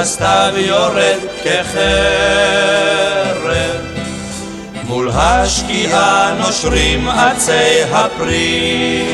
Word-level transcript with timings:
הסתיו 0.00 0.52
יורד 0.56 1.18
כחרב. 1.44 2.88
מול 4.84 5.10
השקיעה 5.14 6.34
נושרים 6.38 7.08
עצי 7.08 7.82
הפרי. 7.92 9.04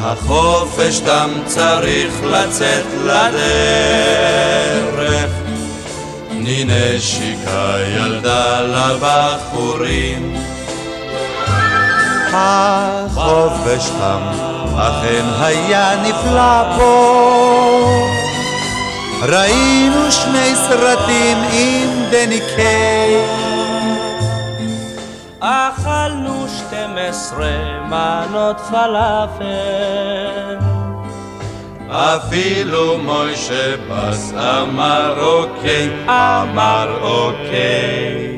החופש 0.00 1.00
דם 1.00 1.30
צריך 1.46 2.14
לצאת 2.24 2.84
לדרך. 3.04 3.44
תני 6.28 6.64
נשיקה 6.66 7.74
ילדה 7.96 8.60
לבחורים. 8.60 10.36
החופש 12.32 13.88
תם 13.98 14.20
אכן 14.76 15.24
היה 15.40 15.96
נפלא 16.02 16.76
פה 16.76 18.23
ראינו 19.28 20.12
שני 20.12 20.54
סרטים 20.54 21.38
עם 21.52 21.88
דני 22.10 22.40
קיי 22.56 23.24
אכלנו 25.40 26.46
שתים 26.48 26.96
עשרה 26.96 27.80
מנות 27.88 28.60
פלאפל 28.60 30.14
אפילו 31.90 32.98
מוישה 32.98 33.76
בס 33.90 34.32
אמר 34.32 35.20
אוקיי, 35.20 35.90
אמר 36.08 36.98
אוקיי. 37.00 38.34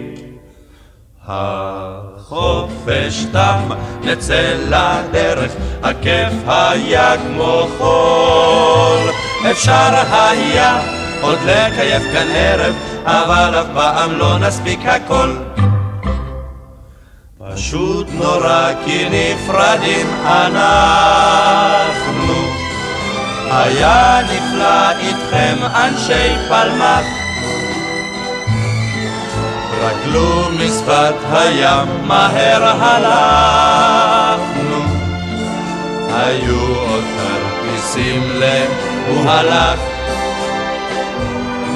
החופש 1.26 3.24
תם, 3.32 3.68
נצא 4.02 4.54
לדרך, 4.68 5.52
הכיף 5.82 6.32
היה 6.46 7.14
כמו 7.16 7.68
חול. 7.78 9.25
אפשר 9.50 9.94
היה 10.10 10.80
עוד 11.20 11.38
לקייף 11.44 12.02
כאן 12.12 12.26
ערב, 12.34 12.74
אבל 13.04 13.60
אף 13.60 13.66
פעם 13.74 14.12
לא 14.12 14.38
נספיק 14.38 14.80
הכל. 14.86 15.36
פשוט 17.38 18.06
נורא 18.12 18.70
כי 18.84 19.08
נפרדים 19.10 20.06
אנחנו. 20.24 22.34
היה 23.50 24.20
נפלא 24.22 24.90
איתכם 24.90 25.56
אנשי 25.74 26.48
פלמח 26.48 27.04
רגלו 29.80 30.50
משפת 30.50 31.14
הים 31.32 31.88
מהר 32.06 32.64
הלכנו 32.64 34.84
היו 36.12 36.76
עוד 36.76 37.04
כרטיסים 37.16 38.22
ל"הוא 39.06 39.30
הלך" 39.30 39.80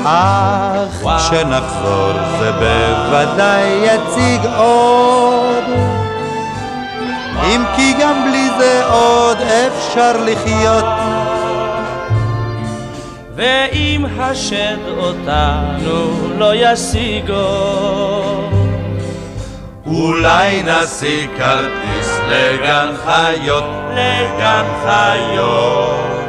אך 0.04 1.06
כשנחזור 1.18 2.12
זה 2.38 2.52
בוודאי 2.52 3.68
יציג 3.82 4.46
עוד. 4.56 5.64
אם 7.44 7.64
כי 7.76 7.94
גם 8.00 8.24
בלי 8.24 8.48
זה 8.58 8.84
עוד 8.86 9.38
אפשר 9.38 10.12
לחיות. 10.24 10.84
ואם 13.36 14.06
השד 14.19 14.78
אותנו 14.96 16.28
לא 16.38 16.52
ישיגו 16.54 17.34
אולי 19.86 20.62
נשיג 20.62 21.30
כרטיס 21.38 22.19
לגן 22.28 22.92
חיות, 23.04 23.64
לגן 23.94 24.64
חיות. 24.82 26.19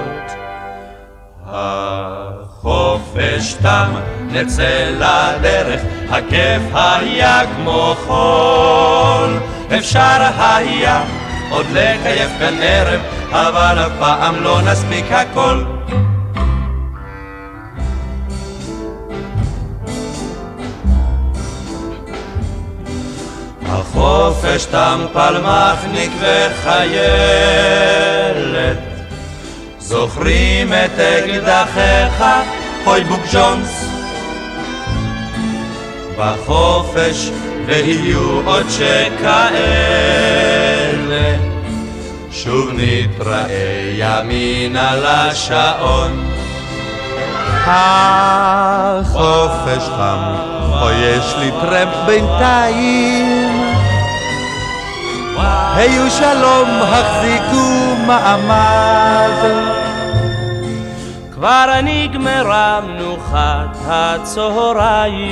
החופש 3.12 3.54
תם, 3.54 3.94
נצא 4.32 4.90
לדרך, 4.96 5.82
הכיף 6.10 6.62
היה 6.74 7.42
כמו 7.56 7.96
חול. 8.06 9.40
אפשר 9.78 10.30
היה 10.38 11.04
עוד 11.50 11.66
לקייף 11.72 12.32
כאן 12.40 12.54
ערב, 12.62 13.02
אבל 13.32 13.80
אף 13.86 13.92
פעם 14.00 14.44
לא 14.44 14.62
נספיק 14.62 15.06
הכל. 15.12 15.64
החופש 23.66 24.66
תם 24.66 25.06
פלמחניק 25.14 26.12
וחיילת 26.22 27.12
זוכרים 29.80 30.74
את 30.74 31.00
אקדחיך, 31.00 32.24
הוי 32.86 33.04
בוק 33.04 33.22
ג'ונס 33.34 33.86
בחופש 36.18 37.32
ויהיו 37.66 38.42
עוד 38.46 38.66
שכאלה 38.70 39.42
שוב 42.32 42.70
נתראה 42.74 43.94
ימינה 43.98 44.92
לשעון 44.96 46.32
החופש 47.66 49.84
חם, 49.98 50.36
או 50.82 50.92
יש 50.92 51.36
לי 51.40 51.52
טרמפ 51.62 51.96
בינתיים. 52.06 53.52
היו 55.76 56.12
שלום, 56.12 56.70
החזיקו 56.82 57.96
מעמד. 58.08 59.81
כבר 61.42 61.66
נגמרה 61.84 62.80
מנוחת 62.82 63.78
הצהריים 63.88 65.26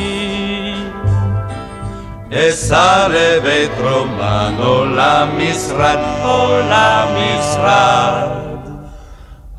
אסע 2.33 3.07
לבית 3.07 3.71
רומן 3.81 4.53
או 4.59 4.85
למשרד 4.85 5.99
או 6.23 6.59
למשרד 6.69 8.27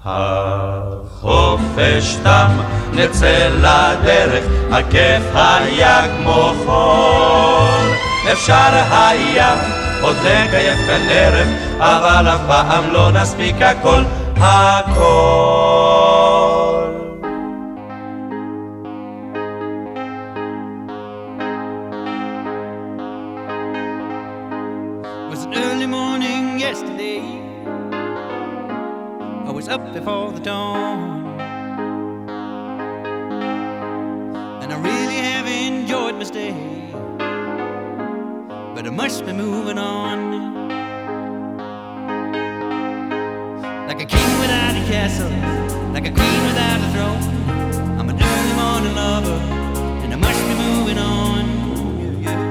החופש 0.05 2.16
תם, 2.22 2.49
נצא 2.93 3.49
לדרך, 3.59 4.44
הכיף 4.71 5.22
היה 5.34 6.03
כמו 6.19 6.53
חול. 6.67 7.91
אפשר 8.32 8.82
היה 8.91 9.55
עוד 10.03 10.17
לקייף 10.17 10.78
כאן 10.87 11.00
אבל 11.78 12.28
אף 12.28 12.41
פעם 12.47 12.93
לא 12.93 13.12
נספיק 13.12 13.62
הכל, 13.62 14.03
הכל. 14.37 16.00
Up 29.70 29.93
before 29.93 30.32
the 30.32 30.40
dawn. 30.40 31.38
And 34.62 34.72
I 34.72 34.76
really 34.81 35.14
have 35.14 35.46
enjoyed 35.46 36.17
my 36.17 36.25
stay. 36.25 36.52
But 38.75 38.87
I 38.87 38.90
must 38.90 39.25
be 39.25 39.32
moving 39.32 39.78
on. 39.78 40.19
Like 43.87 44.02
a 44.02 44.06
king 44.06 44.40
without 44.40 44.75
a 44.75 44.84
castle, 44.90 45.31
like 45.93 46.06
a 46.08 46.11
queen 46.11 46.43
without 46.49 46.81
a 46.81 46.88
throne. 46.93 47.23
I'm 47.99 48.08
an 48.08 48.20
early 48.20 48.55
morning 48.61 48.94
lover, 48.96 49.38
and 50.02 50.12
I 50.12 50.16
must 50.16 50.43
be 50.49 50.55
moving 50.66 50.99
on. 50.99 51.44
Yeah, 52.00 52.32
yeah. 52.32 52.46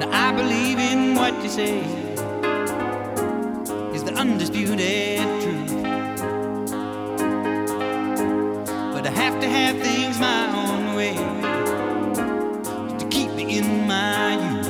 Now 0.00 0.10
I 0.12 0.32
believe 0.32 0.78
in 0.80 1.14
what 1.14 1.40
you 1.44 1.48
say 1.48 2.03
undisputed 4.24 5.18
truth. 5.42 5.82
But 8.94 9.06
I 9.06 9.12
have 9.22 9.38
to 9.42 9.48
have 9.56 9.76
things 9.82 10.18
my 10.18 10.42
own 10.62 10.96
way 10.96 11.14
to 13.00 13.04
keep 13.10 13.30
me 13.32 13.58
in 13.58 13.86
my 13.86 14.32
youth. 14.44 14.68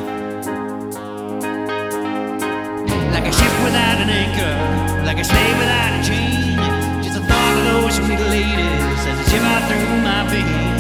Like 3.14 3.26
a 3.30 3.34
ship 3.38 3.54
without 3.66 3.98
an 4.04 4.10
anchor, 4.22 5.04
like 5.06 5.18
a 5.18 5.24
slave 5.24 5.56
without 5.62 5.92
a 5.98 6.02
chain. 6.08 6.56
Just 7.04 7.14
the 7.18 7.24
thought 7.28 7.54
of 7.58 7.64
those 7.70 7.94
sweet 7.94 8.22
ladies 8.34 9.00
as 9.10 9.16
they 9.18 9.26
shiver 9.30 9.58
through 9.68 10.02
my 10.02 10.20
veins. 10.30 10.73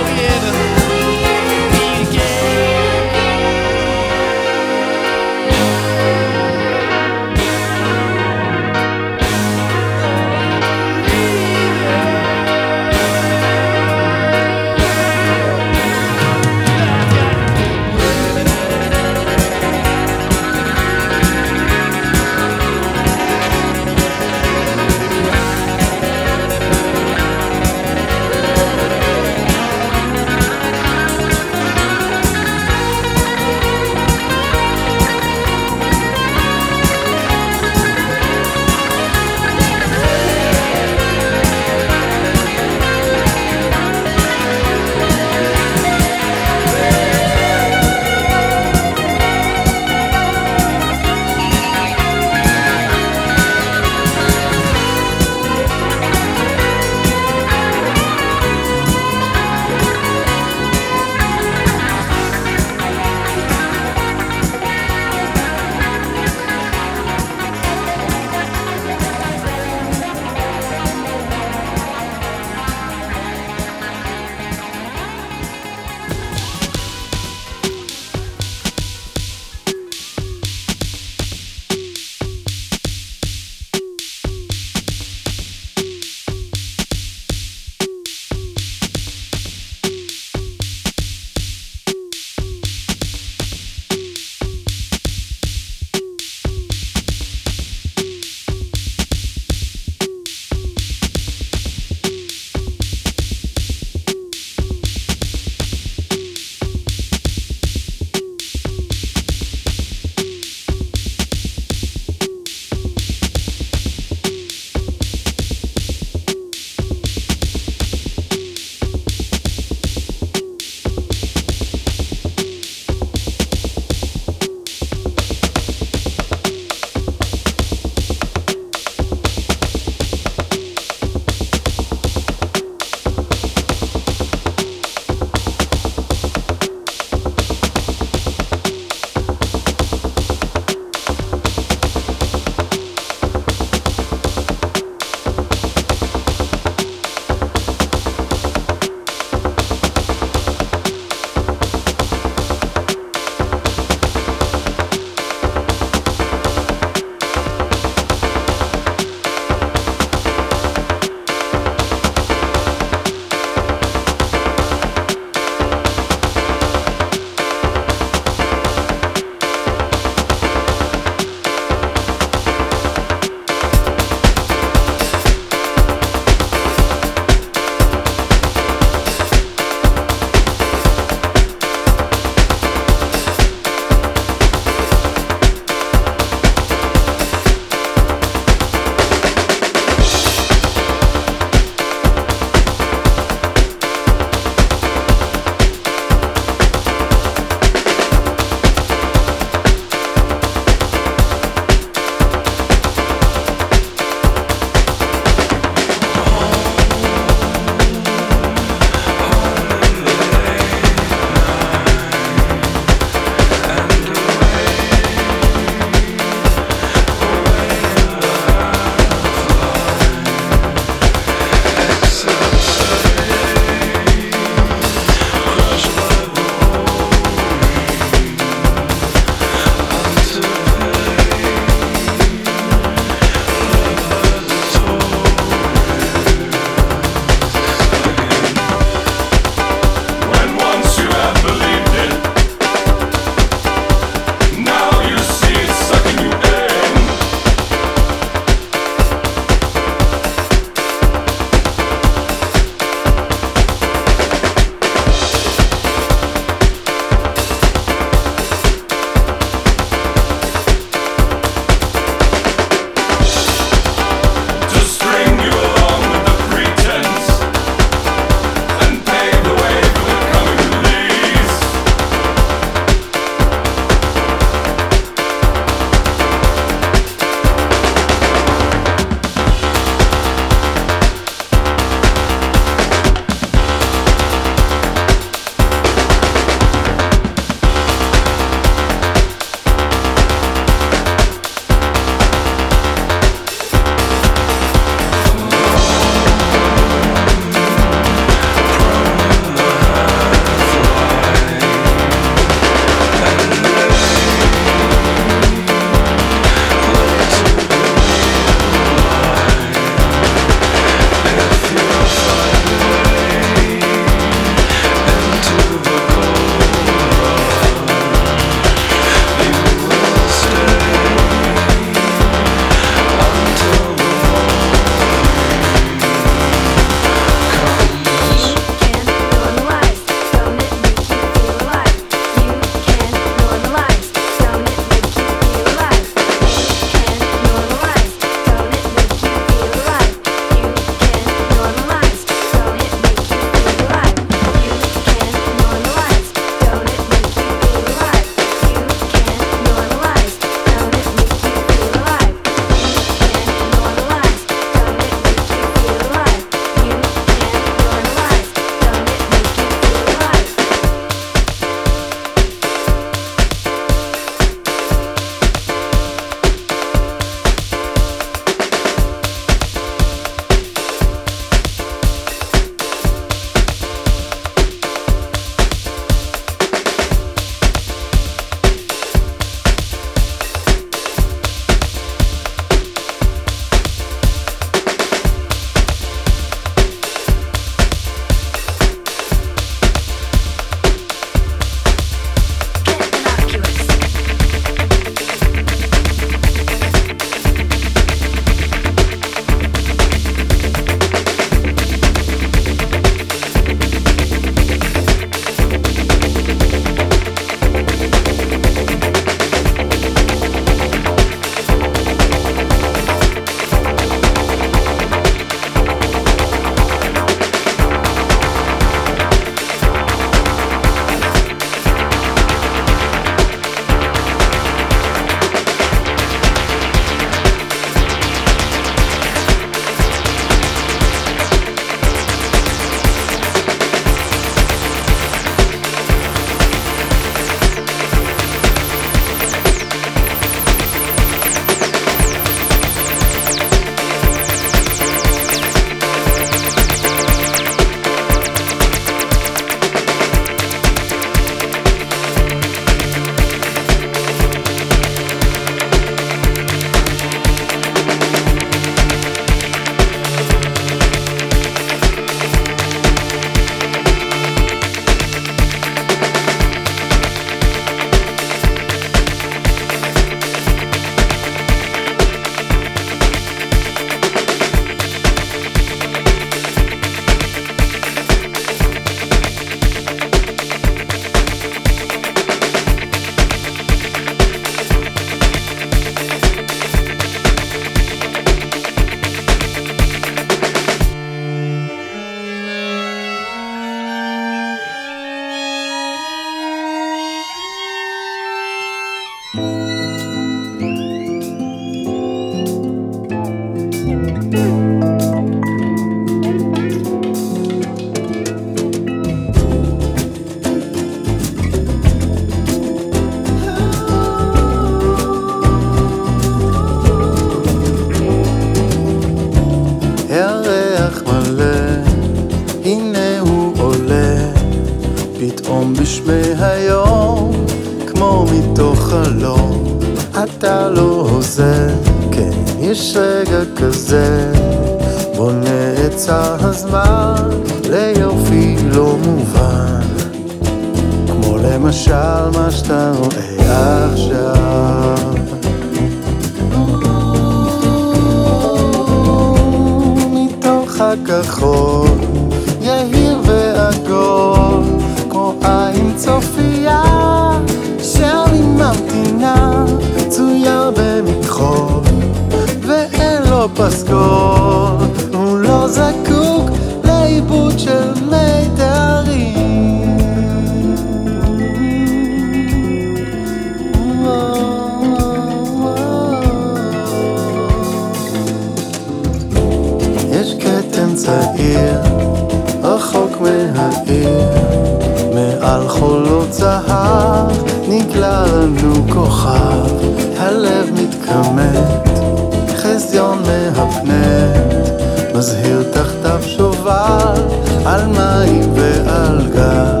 חזיון 592.94 593.42
מהפנט, 593.42 595.34
מזהיר 595.34 595.82
תחתיו 595.92 596.40
שובל, 596.46 597.42
על 597.86 598.06
מים 598.06 598.72
ועל 598.74 599.46
גל, 599.54 600.00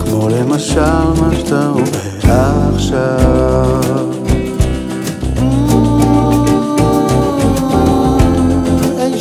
כמו 0.00 0.28
למשל 0.28 0.80
מה 1.20 1.30
שאתה 1.38 1.68
רואה 1.68 2.68
עכשיו. 2.74 4.06
אי 9.00 9.20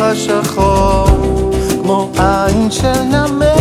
השחור, 0.00 1.08
כמו 1.82 2.10
עין 2.18 2.70
של 2.70 3.02
נמר, 3.02 3.55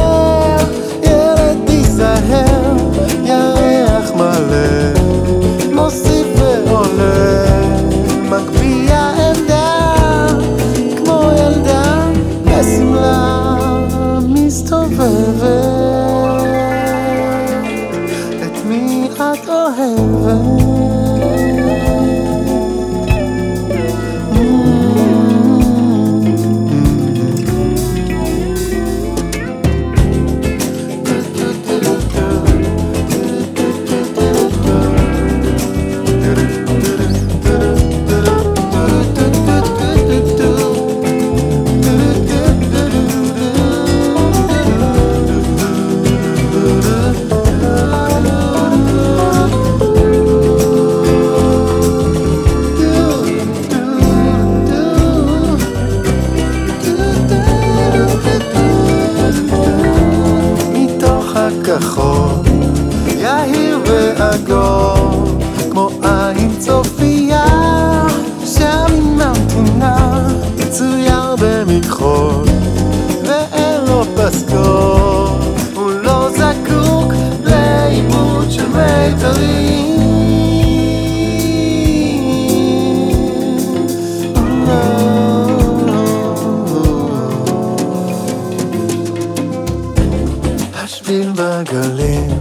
השביל 91.75 91.95
בגלים 91.95 92.39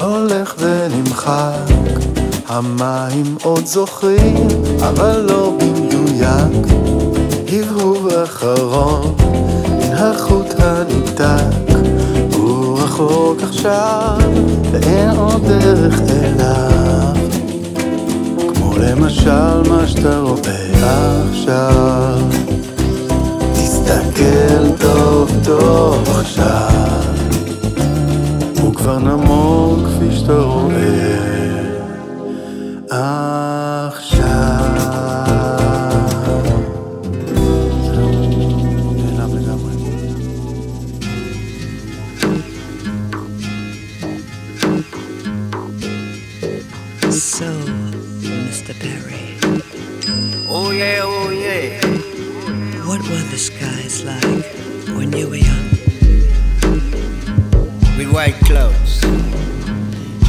הולך 0.00 0.54
ונמחק, 0.58 1.72
המים 2.48 3.36
עוד 3.42 3.66
זוכרים, 3.66 4.48
אבל 4.80 5.26
לא 5.28 5.52
במדויק. 5.58 6.66
הבהוב 7.48 8.08
אחרון 8.08 9.14
מן 9.68 9.92
החוט 9.92 10.54
הניתק, 10.58 11.78
הוא 12.34 12.78
רחוק 12.78 13.42
עכשיו, 13.42 14.18
ואין 14.72 15.10
עוד 15.10 15.46
דרך 15.46 16.00
אליו. 16.10 17.14
כמו 18.54 18.76
למשל 18.78 19.62
מה 19.68 19.86
שאתה 19.86 20.18
רואה 20.18 21.22
עכשיו. 21.30 22.18
תסתכל 23.52 24.76
טוב 24.80 25.30
טוב 25.44 26.08
עכשיו 26.08 27.07
כבר 28.88 28.98
נמוג 28.98 29.86
כפי 29.86 30.16
שאתה 30.16 30.32
רואה 30.32 31.47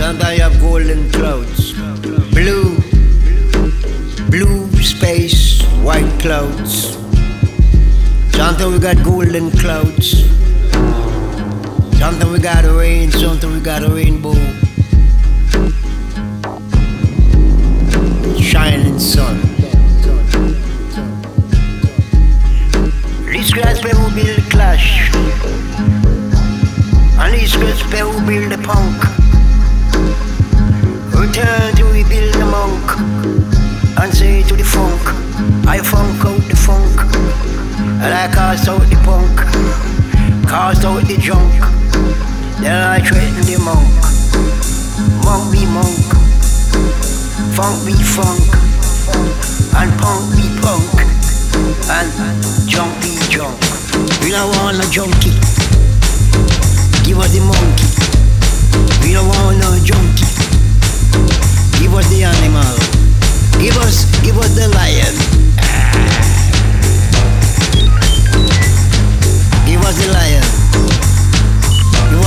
Sometimes 0.10 0.40
I 0.40 0.44
have 0.44 0.60
golden 0.60 1.12
clouds. 1.12 1.74
Blue. 2.34 2.76
Blue 4.32 4.68
space, 4.82 5.62
white 5.84 6.10
clouds. 6.20 6.98
Sometimes 8.32 8.74
we 8.74 8.80
got 8.80 9.04
golden 9.04 9.52
clouds. 9.52 10.26
Sometimes 12.00 12.32
we 12.32 12.40
got 12.40 12.66
rain, 12.66 13.12
sometimes 13.12 13.54
we 13.54 13.60
got 13.62 13.84
a 13.84 13.90
rainbow. 13.90 14.34
Shining 18.42 18.98
sun. 18.98 19.38
This 23.28 23.54
glass 23.54 23.84
will 23.84 24.10
build 24.16 24.38
the 24.38 24.48
clash. 24.50 25.14
And 27.20 27.32
this 27.32 27.56
glass 27.56 27.84
will 27.94 28.26
build 28.26 28.52
the 28.52 28.58
punk. 28.66 29.09
I 42.82 43.02
threaten 43.02 43.44
the 43.44 43.60
monk. 43.60 43.88
Monk 45.26 45.52
be 45.52 45.66
monk. 45.68 46.00
Funk 47.56 47.86
be 47.86 47.92
funk. 47.92 48.40
And 49.76 49.92
punk 50.00 50.24
be 50.38 50.48
punk. 50.64 50.88
And 51.92 52.08
junk 52.70 52.96
be 53.02 53.20
junk. 53.28 53.60
We 54.24 54.32
don't 54.32 54.48
want 54.58 54.78
no 54.78 54.86
junkie. 54.88 55.36
Give 57.04 57.20
us 57.20 57.36
the 57.36 57.44
monkey. 57.44 57.90
We 59.04 59.14
don't 59.14 59.28
want 59.28 59.60
no 59.60 59.76
junkie. 59.84 60.30
Give 61.84 61.94
us 61.96 62.08
the 62.08 62.24
animal. 62.24 62.80
Give 63.60 63.76
us, 63.84 64.06
give 64.24 64.38
us 64.38 64.56
the 64.56 64.70
lion. 64.72 65.16
Give 69.68 69.82
us 69.84 69.98
the 70.00 70.14
lion. 70.14 70.59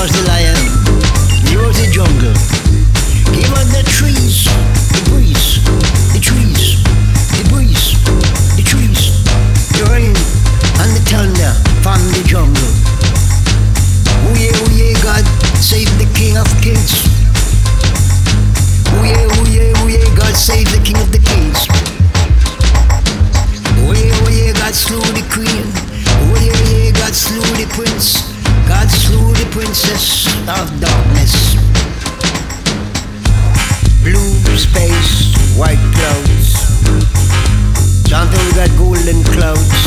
Us 0.03 0.11
the 0.11 0.27
lion. 0.27 0.59
Give 1.47 1.63
us 1.63 1.79
the 1.79 1.87
jungle. 1.87 2.35
Give 3.31 3.55
us 3.55 3.71
the 3.71 3.87
trees, 3.87 4.51
the 4.91 4.99
breeze, 5.07 5.63
the 6.11 6.19
trees, 6.19 6.83
the 7.39 7.47
breeze, 7.47 7.95
the 8.59 8.67
trees, 8.67 9.23
the 9.79 9.87
rain, 9.95 10.11
and 10.83 10.91
the 10.91 11.03
thunder 11.07 11.55
from 11.87 12.03
the 12.19 12.23
jungle. 12.27 12.73
Oh 14.27 14.35
yeah, 14.35 14.51
oh 14.51 14.75
yeah, 14.75 14.99
God, 15.07 15.23
save 15.63 15.87
the 16.03 16.11
King 16.19 16.35
of 16.35 16.51
Kings. 16.59 17.07
Oh 18.91 19.07
yeah, 19.07 19.23
oh 19.39 19.47
yeah, 19.55 19.71
oh 19.71 19.87
yeah, 19.87 20.03
God, 20.19 20.35
save 20.35 20.67
the 20.75 20.83
King 20.83 20.99
of 20.99 21.15
the 21.15 21.23
Kings. 21.23 21.63
Oh 23.87 23.95
yeah, 23.95 24.11
oh 24.19 24.31
yeah, 24.35 24.51
God 24.51 24.75
slew 24.75 24.99
the 25.15 25.23
Queen. 25.31 25.71
Oh 26.27 26.43
yeah, 26.43 26.59
yeah, 26.75 26.91
God 26.91 27.15
slew 27.15 27.39
the 27.55 27.71
Prince. 27.71 28.32
God 28.83 28.91
slew 28.91 29.33
the 29.35 29.49
Princess 29.53 30.27
of 30.49 30.67
Darkness. 30.81 31.55
Blue 34.03 34.59
space, 34.59 35.37
white 35.57 35.79
clouds. 35.95 36.59
Something 38.11 38.45
we 38.45 38.53
got 38.55 38.71
golden 38.77 39.23
clouds. 39.23 39.79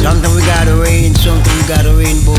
Something 0.00 0.34
we 0.34 0.40
got 0.46 0.68
a 0.68 0.76
rain, 0.76 1.14
something 1.14 1.54
we 1.54 1.68
got 1.68 1.84
a 1.84 1.92
rainbow. 1.92 2.32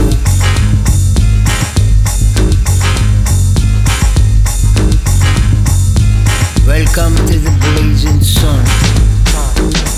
Welcome 6.66 7.16
to 7.28 7.38
the 7.38 7.54
blazing. 7.62 8.22
Sun. 8.22 9.93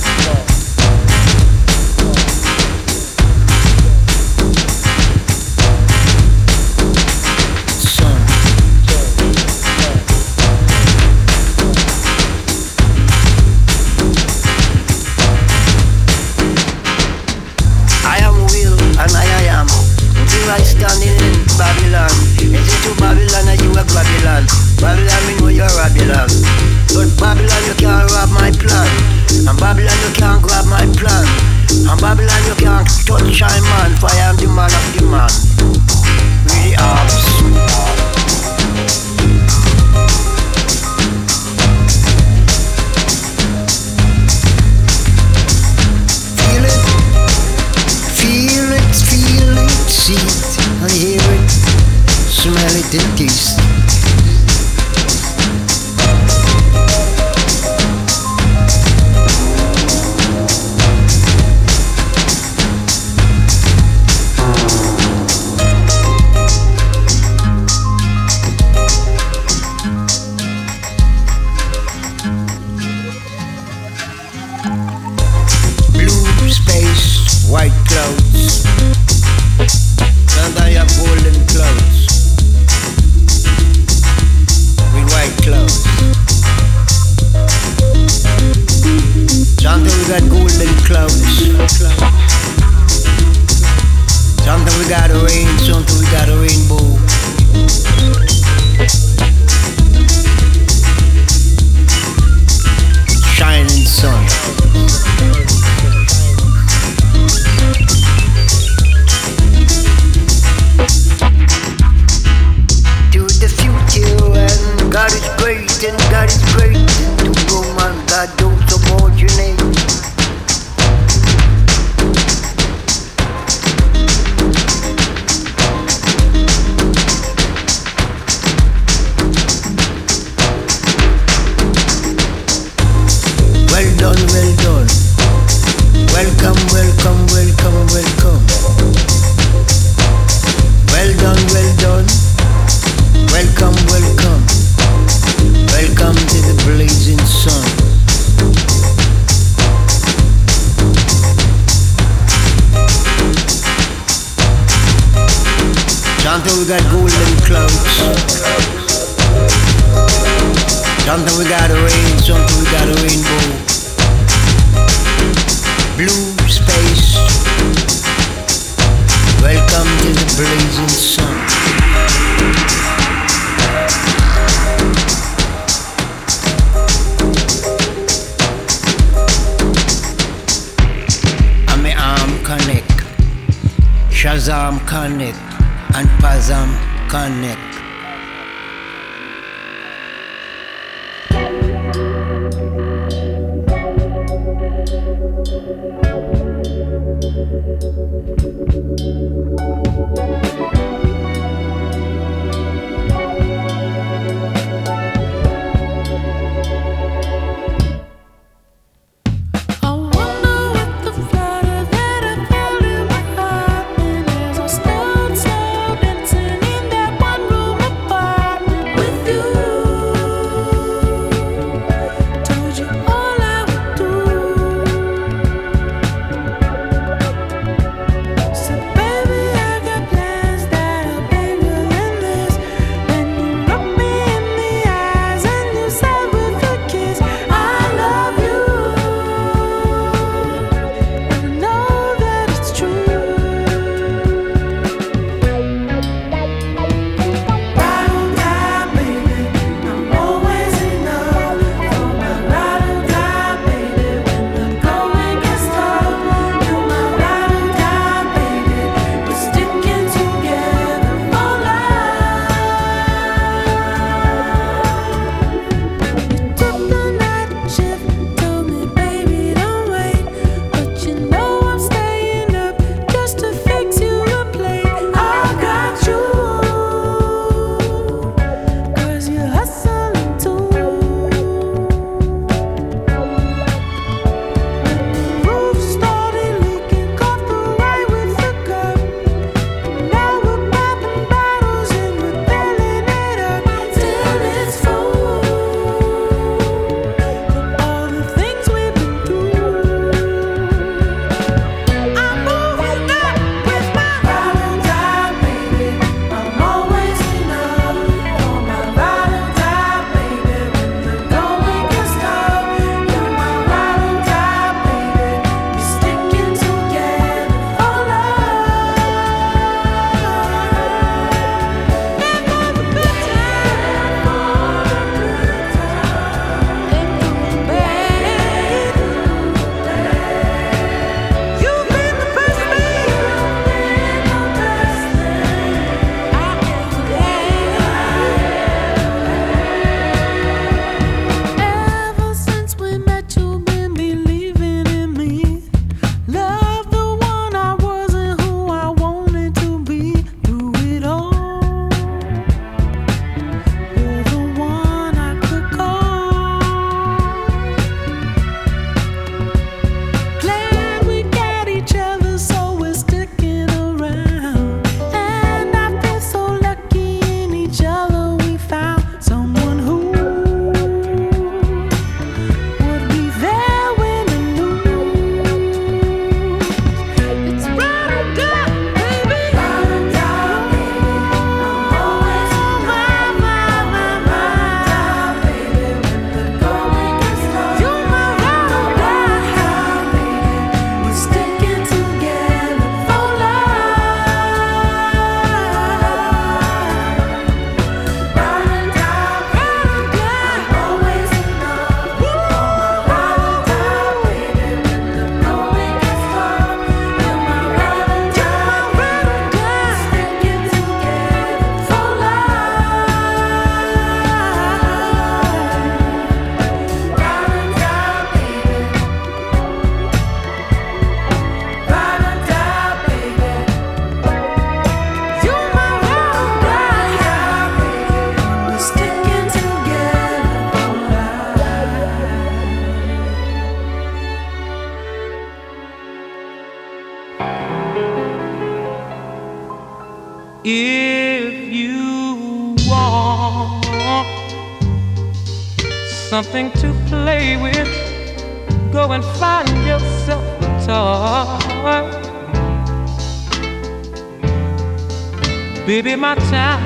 Baby, 455.95 456.17
my 456.17 456.35
time 456.35 456.83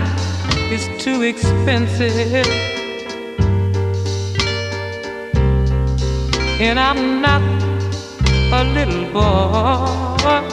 is 0.71 0.87
too 1.03 1.23
expensive. 1.23 2.45
And 6.61 6.79
I'm 6.79 7.19
not 7.19 7.41
a 8.53 8.63
little 8.65 9.05
boy. 9.11 10.45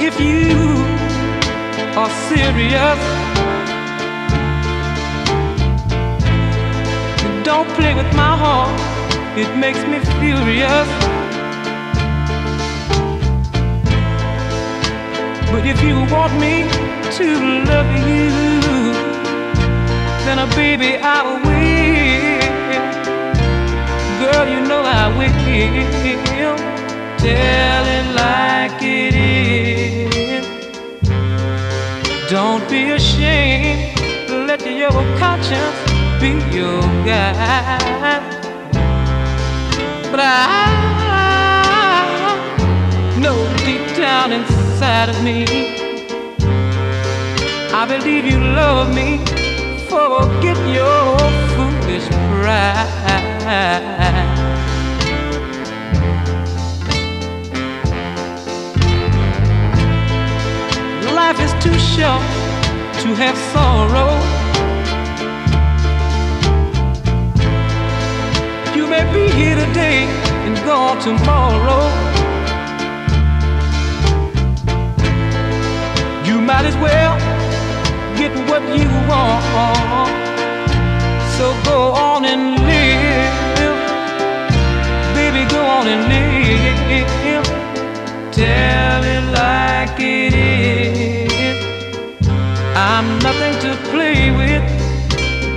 If 0.00 0.18
you 0.18 0.56
are 2.00 2.12
serious, 2.30 3.00
don't 7.44 7.68
play 7.76 7.92
with 7.94 8.10
my 8.16 8.34
heart, 8.42 8.91
it 9.36 9.56
makes 9.56 9.82
me 9.86 9.98
furious. 10.20 10.88
But 15.50 15.66
if 15.66 15.82
you 15.82 15.96
want 16.10 16.32
me 16.38 16.64
to 17.16 17.26
love 17.70 17.90
you, 18.08 18.30
then, 20.24 20.38
uh, 20.38 20.46
baby, 20.54 20.96
I 21.00 21.22
will. 21.44 21.82
Girl, 24.20 24.46
you 24.48 24.60
know 24.68 24.82
I 24.82 25.08
will. 25.16 26.56
Tell 27.18 27.84
it 27.98 28.06
like 28.14 28.82
it 28.82 29.14
is. 29.14 30.46
Don't 32.28 32.68
be 32.68 32.90
ashamed. 32.90 33.98
Let 34.48 34.66
your 34.66 34.90
conscience 35.18 35.78
be 36.20 36.30
your 36.56 36.82
guide. 37.06 38.31
But 40.12 40.20
I 40.20 40.26
know 43.18 43.38
deep 43.64 43.96
down 43.96 44.30
inside 44.30 45.08
of 45.08 45.22
me, 45.24 45.46
I 47.72 47.86
believe 47.88 48.26
you 48.26 48.38
love 48.38 48.94
me. 48.94 49.24
Forget 49.88 50.58
your 50.68 51.18
foolish 51.54 52.06
pride. 52.28 52.92
Life 61.14 61.40
is 61.40 61.54
too 61.64 61.78
short 61.78 62.22
to 63.00 63.14
have 63.14 63.38
sorrow. 63.54 64.31
Be 69.12 69.30
here 69.30 69.56
today 69.56 70.04
and 70.44 70.56
gone 70.64 70.98
tomorrow. 71.00 71.84
You 76.24 76.40
might 76.40 76.64
as 76.64 76.76
well 76.76 77.18
get 78.16 78.32
what 78.48 78.62
you 78.78 78.88
want. 79.10 80.12
So 81.36 81.46
go 81.64 81.92
on 81.92 82.24
and 82.24 82.44
live. 82.70 83.80
Baby, 85.14 85.42
go 85.50 85.60
on 85.60 85.86
and 85.88 86.02
live. 86.12 86.32
Tell 88.32 89.02
it 89.14 89.24
like 89.40 90.00
it 90.00 90.34
is. 90.34 91.32
I'm 92.74 93.18
nothing 93.18 93.54
to 93.64 93.76
play 93.90 94.30
with. 94.30 94.64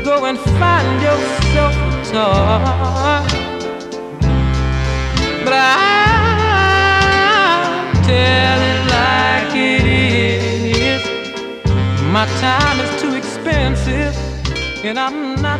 Go 0.04 0.26
and 0.26 0.38
find 0.60 1.02
yourself 1.02 1.74
a 1.88 3.32
toy. 3.32 3.35
I 5.58 7.32
tell 8.04 8.60
it 8.72 8.82
like 8.98 9.56
it 9.56 9.86
is. 9.86 11.04
My 12.12 12.26
time 12.40 12.80
is 12.80 13.02
too 13.02 13.14
expensive, 13.16 14.16
and 14.84 15.00
I'm 15.00 15.36
not 15.42 15.60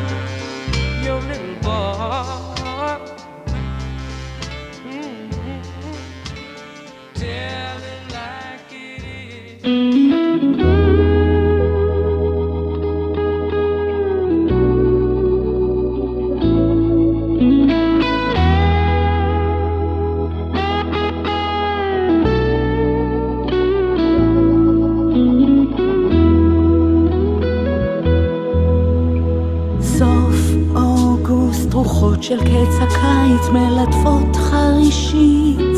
של 32.28 32.40
קץ 32.40 32.76
הקיץ 32.82 33.50
מלטפות 33.54 34.36
חרישית 34.36 35.78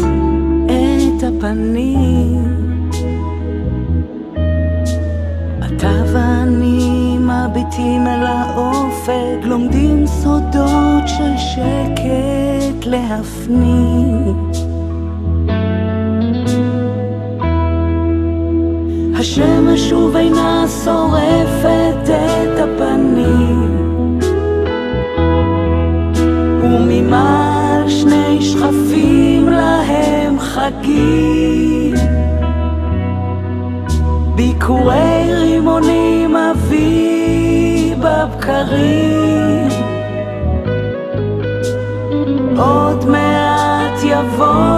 את 0.67 1.23
הפנים. 1.23 2.89
אתה 5.65 5.91
ואני 6.13 7.17
מביטים 7.17 8.07
אל 8.07 8.25
האופק, 8.25 9.39
לומדים 9.43 10.07
סודות 10.07 11.07
של 11.07 11.37
שקט 11.37 12.85
להפנים. 12.85 14.51
השמש 19.19 19.89
שוב 19.89 20.15
אינה 20.15 20.65
שורפת 20.83 22.09
את 22.09 22.59
הפנים 22.59 23.56
חגים 30.81 31.93
ביקורי 34.35 35.33
רימונים 35.33 36.35
אביא 36.35 37.95
בבקרים. 37.95 39.67
עוד 42.57 43.05
מעט 43.05 43.99
יבואו 44.03 44.76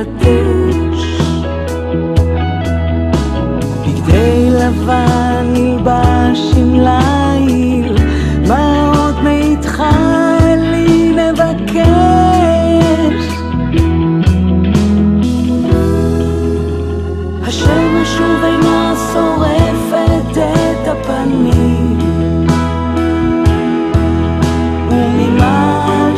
מקדש. 0.00 1.20
בגדי 3.82 4.50
לבן 4.50 5.52
ילבש 5.56 6.40
עם 6.56 6.74
ליל, 6.74 7.96
מה 8.48 8.92
עוד 8.96 9.22
מאיתך 9.22 9.82
אלי 10.42 11.12
מבקש? 11.12 11.88
השמש 17.42 18.08
שוב 18.18 18.44
אינה 18.44 18.94
שורפת 19.12 20.38
את 20.38 20.88
הפנים 20.88 21.98
וממעל 24.90 26.12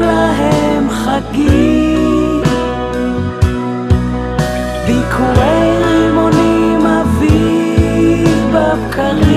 להם 0.00 0.90
חגים 0.90 1.79
color 9.00 9.29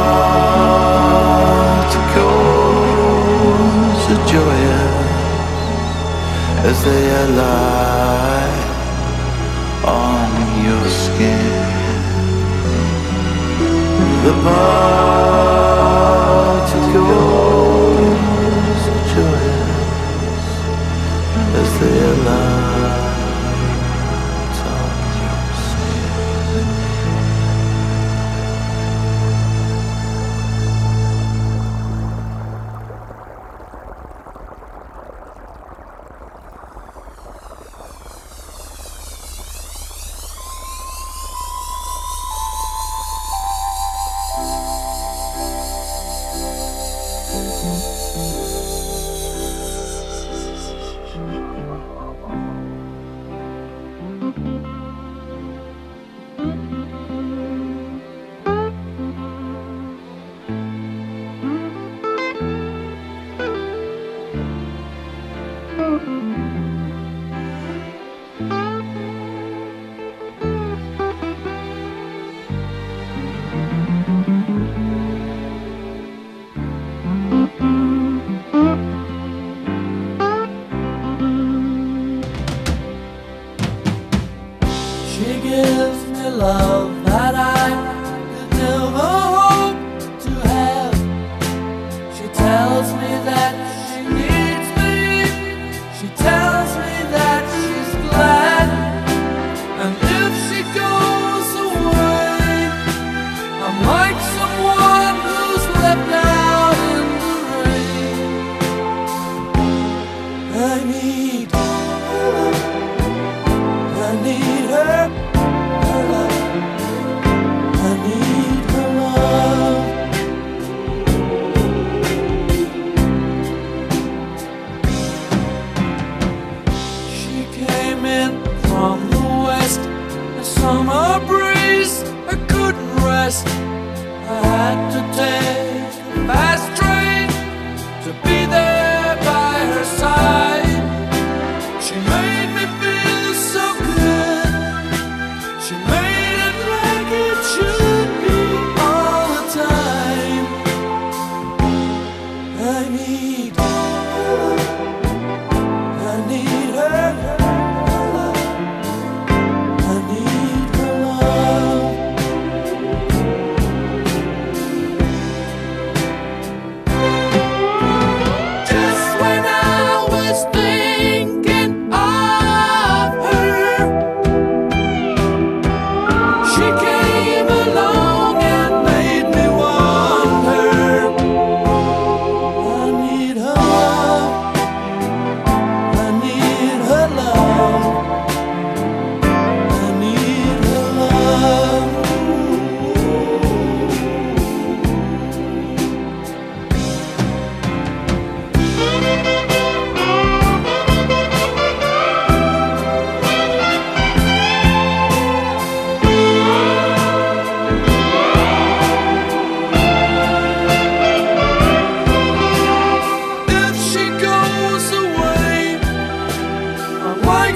of 4.14 4.18
joy 4.32 4.60
as 6.70 6.76
they 6.86 7.04
alight 7.24 8.64
on 9.84 10.30
your 10.64 10.84
skin. 10.88 11.52
The 14.24 14.34
particles 14.42 15.65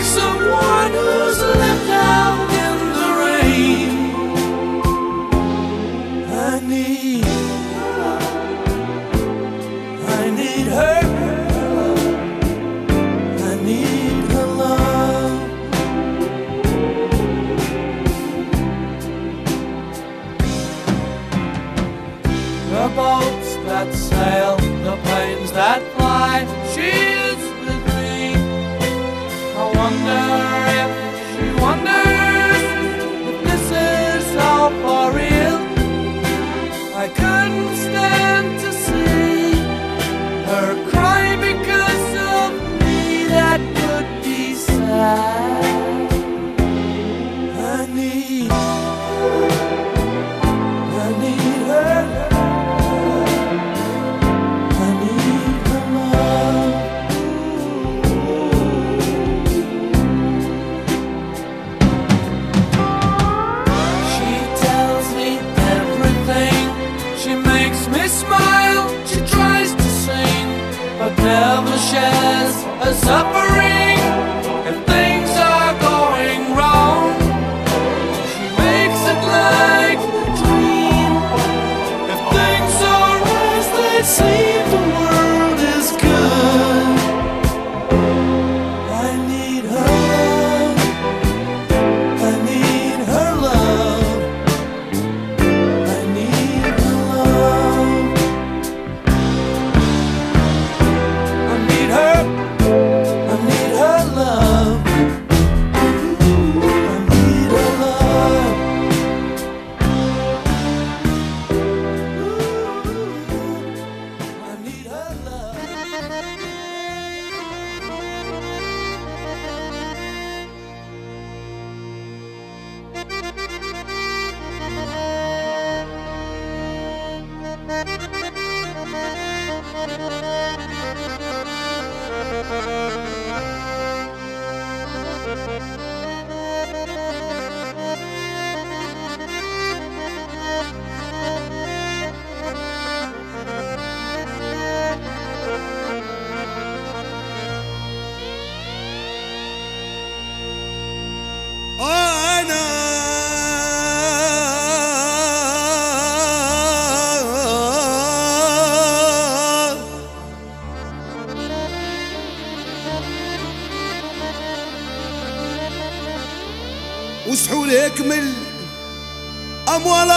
like 0.01 0.07
someone. 0.07 0.70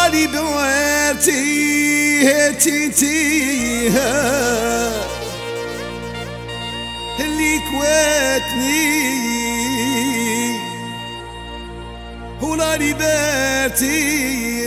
بالي 0.04 0.28
بويتي 0.28 1.44
هتيتيها 2.28 4.12
اللي 7.20 7.60
كويتني 7.72 9.04
ولا 12.42 12.78
لي 12.78 12.94
باتي. 12.94 14.63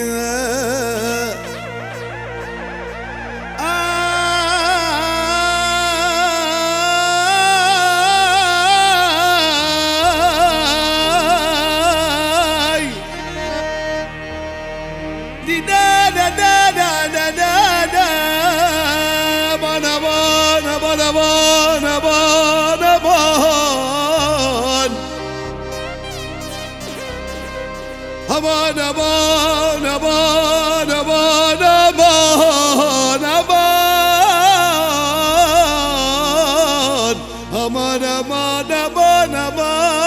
Namo 37.99 38.63
na 38.69 38.91
Namo 39.27 40.06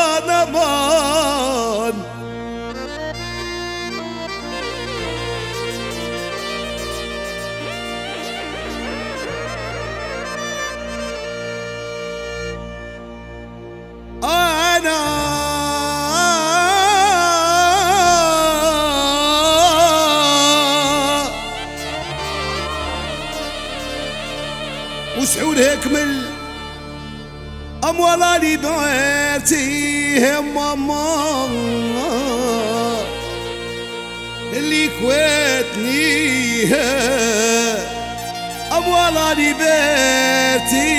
ولا 28.09 28.37
لدعيتي 28.37 30.19
ماما. 30.41 31.49
اللي 34.53 34.89
كويتني 35.01 36.63
ولا 38.71 39.33
لبيتي. 39.33 40.89